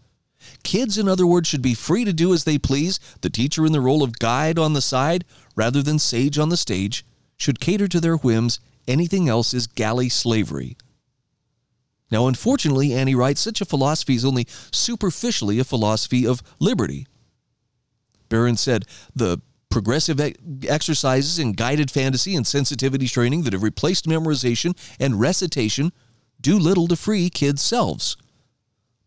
[0.63, 2.99] Kids, in other words, should be free to do as they please.
[3.21, 5.25] The teacher, in the role of guide on the side
[5.55, 7.05] rather than sage on the stage,
[7.37, 8.59] should cater to their whims.
[8.87, 10.77] Anything else is galley slavery.
[12.09, 17.05] Now, unfortunately, Annie writes, such a philosophy is only superficially a philosophy of liberty.
[18.29, 20.21] Beran said, the progressive
[20.67, 25.91] exercises in guided fantasy and sensitivity training that have replaced memorization and recitation
[26.39, 28.15] do little to free kids' selves.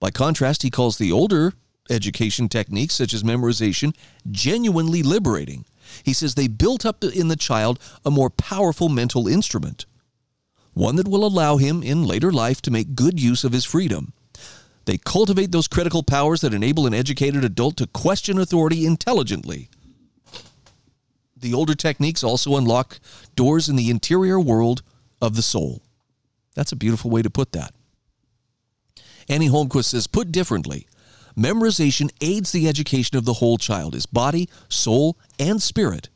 [0.01, 1.53] By contrast, he calls the older
[1.90, 3.94] education techniques, such as memorization,
[4.30, 5.64] genuinely liberating.
[6.05, 9.86] He says they built up in the child a more powerful mental instrument,
[10.72, 14.12] one that will allow him in later life to make good use of his freedom.
[14.86, 19.68] They cultivate those critical powers that enable an educated adult to question authority intelligently.
[21.36, 23.01] The older techniques also unlock
[23.34, 24.82] doors in the interior world
[25.20, 25.82] of the soul.
[26.55, 27.74] That's a beautiful way to put that.
[29.31, 30.89] Annie Holmquist says, put differently,
[31.39, 36.09] memorization aids the education of the whole child, his body, soul, and spirit,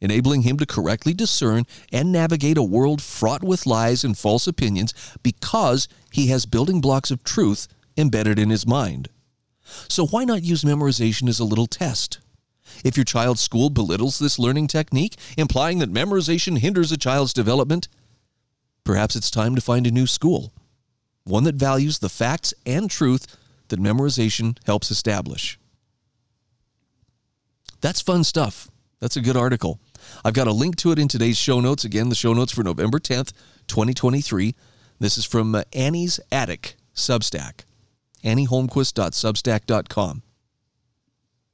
[0.00, 4.92] enabling him to correctly discern and navigate a world fraught with lies and false opinions
[5.22, 9.10] because he has building blocks of truth embedded in his mind.
[9.86, 12.18] So, why not use memorization as a little test?
[12.84, 17.86] If your child's school belittles this learning technique, implying that memorization hinders a child's development,
[18.82, 20.52] perhaps it's time to find a new school
[21.26, 23.36] one that values the facts and truth
[23.68, 25.58] that memorization helps establish.
[27.80, 28.70] That's fun stuff.
[29.00, 29.78] That's a good article.
[30.24, 31.84] I've got a link to it in today's show notes.
[31.84, 33.32] Again, the show notes for November 10th,
[33.66, 34.54] 2023.
[34.98, 37.64] This is from uh, Annie's Attic Substack,
[38.24, 40.22] annieholmquist.substack.com.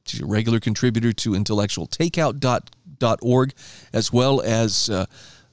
[0.05, 3.53] She's a regular contributor to intellectualtakeout.org,
[3.93, 5.07] as well as uh,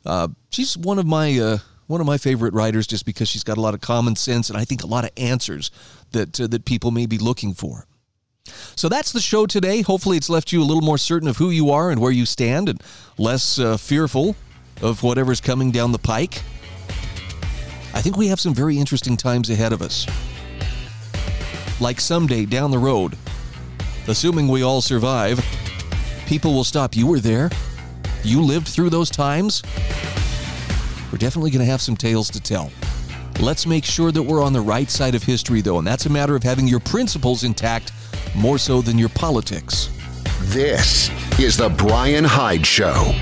[0.06, 1.58] uh, she's one of my uh,
[1.90, 4.58] one of my favorite writers just because she's got a lot of common sense and
[4.58, 5.72] I think a lot of answers
[6.12, 7.88] that uh, that people may be looking for.
[8.76, 9.82] So that's the show today.
[9.82, 12.28] Hopefully, it's left you a little more certain of who you are and where you
[12.28, 12.82] stand, and
[13.18, 14.36] less uh, fearful
[14.82, 16.44] of whatever's coming down the pike.
[17.96, 20.06] I think we have some very interesting times ahead of us.
[21.82, 23.18] Like someday down the road,
[24.08, 25.44] assuming we all survive,
[26.28, 26.96] people will stop.
[26.96, 27.50] You were there.
[28.24, 29.64] You lived through those times.
[31.12, 32.72] We're definitely going to have some tales to tell.
[33.40, 36.10] Let's make sure that we're on the right side of history, though, and that's a
[36.10, 37.94] matter of having your principles intact
[38.36, 39.90] more so than your politics.
[40.42, 43.14] This is The Bryan Hyde Show.